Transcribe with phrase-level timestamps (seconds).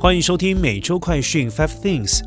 [0.00, 2.20] 欢迎收听每周快讯 Five Things。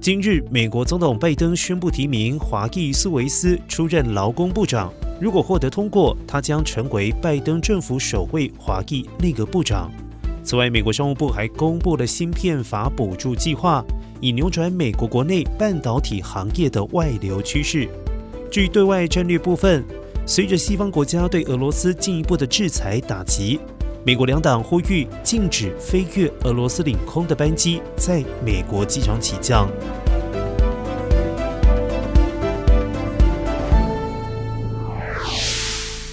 [0.00, 4.92] 今日，美国总统拜登宣布提名华裔苏维斯出任劳工部长。
[5.20, 9.92] 如果获得通过，他将成为拜登政府首位华裔内阁部长。
[10.42, 13.84] 此外，美国商务部还公布了芯片法补助计划，
[14.20, 17.88] 以扭转美国国内半导体行业的外流趋势。
[18.50, 19.84] 至于对外战略部分，
[20.26, 23.60] 随着西方国家对俄罗斯进一步的制裁打击。
[24.06, 29.66] 美国两党呼吁禁止飞越俄罗斯领空的班机在美国机场起降。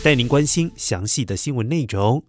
[0.01, 2.23] 带您关心详细的新闻内容。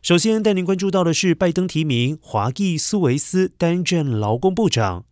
[0.00, 5.06] 首先带您关注到的是，拜登提名华裔苏维斯担任劳工部长。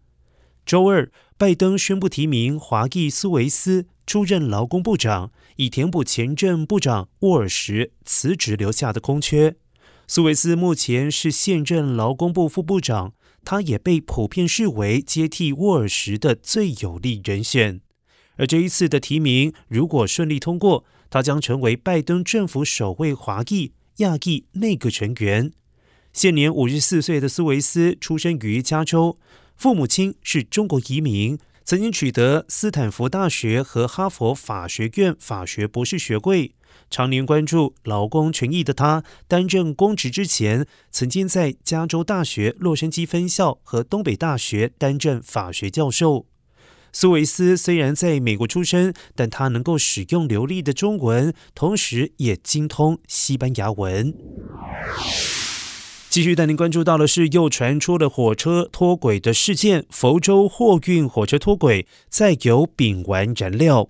[0.64, 9.56] 周二，拜登宣布提名华裔苏维斯出任劳工部长，以填补前任部长沃尔什辞职留下的空缺。
[10.14, 13.14] 苏维斯目前是现任劳工部副部长，
[13.46, 17.80] 他也被普遍视为接替沃尔什的最有力人选。
[18.36, 25.50] 而这一次的提名如果顺利通过，他将成为拜登政府首位华裔亚裔内阁成员。
[26.12, 29.18] 现年五十四岁的苏维斯出生于加州，
[29.56, 31.38] 父母亲是中国移民。
[31.64, 36.54] 曾经取得斯坦福大学和哈佛法学院法学博士学位，
[36.90, 46.26] 常年关注劳工权益的他，担任公职之前，曾经在加州大学洛杉矶分校和东北大学担任法学教授。
[46.92, 54.12] 苏维斯虽然在美国出生，但他能够使用流利的中文，同时也精通西班牙文。
[56.12, 59.86] 继续带您关注到的是，又传出了火车脱轨的事件。
[59.88, 63.88] 福州货运火车脱轨，载有丙烷燃料。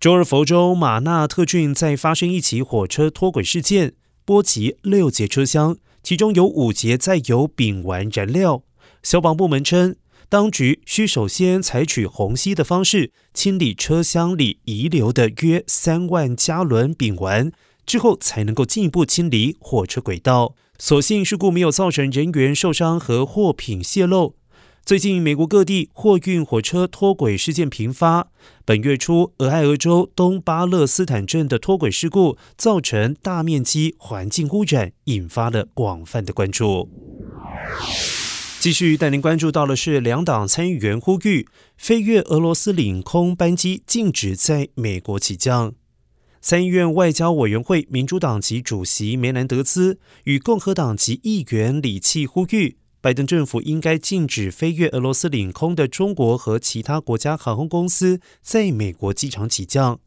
[0.00, 8.64] 周二，福州马纳特郡再发生一起火车脱轨事件，波及六节车厢，其中有五节载有丙烷燃料。
[9.04, 9.94] 消防部门称，
[10.28, 17.52] 当局需首先采取虹吸的方式清理车厢里遗留的约三万加仑丙烷，
[17.86, 20.56] 之后才能够进一步清理火车轨道。
[20.78, 24.34] 所幸事故没有造成人员受伤和货品泄漏。
[24.84, 28.28] 最近，美国各地货运火车脱轨事件频发。
[28.66, 36.90] 本月初，俄亥俄州东巴勒斯坦镇的脱轨事故造成大面积环境污染，引发了广泛的关注。
[38.60, 41.46] 继续带您关注到的是，两党参议员呼吁
[41.78, 45.74] 飞越俄罗斯领空班机禁止在美国起降。
[46.46, 59.98] 参议院外交委员会民主党籍主席梅兰德兹与共和党籍议员李契呼吁，拜登政府应该禁止飞越俄罗斯领空的中国和其他国家航空公司在美国机场起降。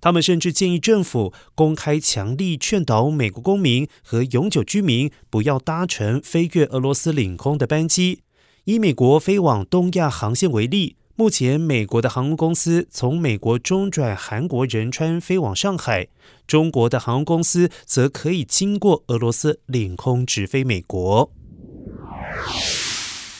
[0.00, 8.20] 他们甚至建议政府公开强力劝导美国公民和永久居民不要搭乘飞越俄罗斯领空的班机。
[8.64, 10.96] 以美国飞往东亚航线为例。
[11.14, 16.08] 目前，美国的航空公司从美国中转韩国仁川飞往上海，
[16.46, 21.30] 中国的航空公司则可以经过俄罗斯领空直飞美国。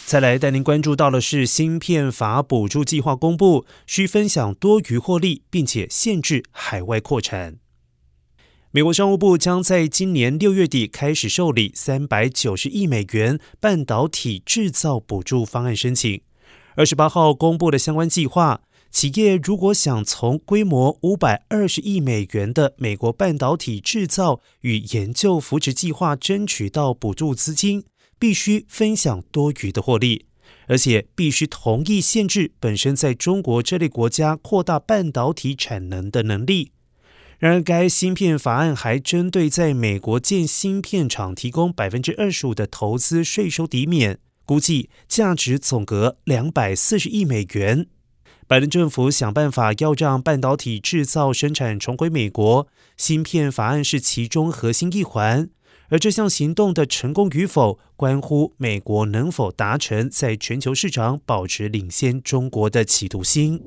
[0.05, 7.57] 再来带您关注到的是，芯片法补助计划公布，需分享多余获利，并且限制海外扩产。
[8.71, 16.21] 美国商务部将在今年六月底开始受理三百九十亿美元半导体制造补助方案申请。
[16.75, 27.85] 二十八号公布的相关计划，企业如果想从规模五百二十亿美元的美国半导体制造与研究扶持计划争取到补助资金，
[28.19, 30.25] 必须分享多余的获利，
[30.67, 36.73] 而且必须同意限制本身在中国这类国家扩大半导体产能的能力。
[37.39, 44.19] 然而，该芯片法案还针对在美国建芯片厂提供百分之二十五的投资税收抵免。
[44.45, 47.87] 估计价值总额两百四十亿美元。
[48.47, 52.67] 拜登政府想办法要让半导体制造生产重回美国，
[52.97, 55.49] 芯片法案是其中核心一环。
[55.89, 63.61] 而这项行动的成功与否，关乎美国能否达成在全球市场保持领先中国的企图心。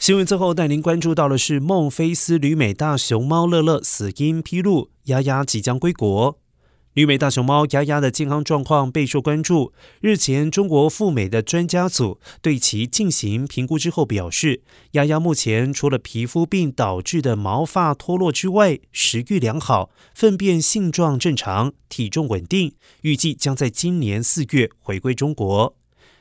[0.00, 6.38] 新闻最后带您关注到的是孟菲斯旅美大熊猫乐乐死因披露，丫丫即将归国。
[6.94, 9.72] 旅美大熊猫丫丫的健康状况备受关注。
[10.00, 14.62] 日前，中国赴美的专家组对其进行评估之后表示，
[14.92, 25.76] 丫丫目前除了皮肤病导致的毛发脱落之外，食欲良好，粪便性状正常，体重稳定，预计将在今年四月回归中国。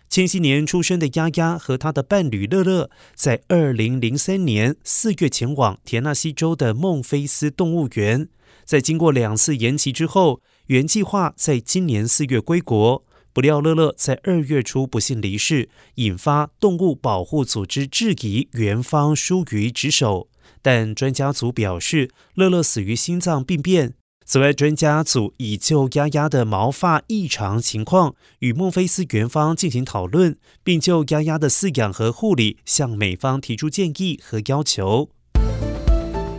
[0.10, 8.28] 千禧年出生的丫丫和他的伴侣乐乐，在二零零三年四月前往田纳西州的孟菲斯动物园。
[8.66, 20.30] 在经过两次延期之后，原计划在今年四月归国，不料乐乐在二月初不幸离世，引发动物保护组织质疑园方疏于职守。
[20.62, 23.95] 但专家组表示，乐乐死于心脏病变。
[24.25, 35.09] 此外，专家组已就丫丫的毛发异常情况与孟菲斯园方进行讨论，并就丫丫的饲养和护理向美方提出建议和要求。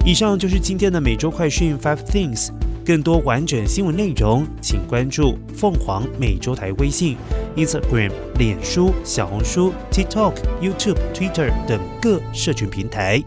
[0.06, 2.50] 以上就是今天的每周快讯 Five Things。
[2.84, 7.16] 更多完整新闻内容，请关注凤凰美洲台微信、
[7.56, 13.24] Instagram、脸书、小红书、TikTok、YouTube、Twitter 等各社群平台。